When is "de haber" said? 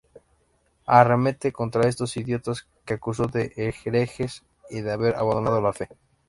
4.81-5.13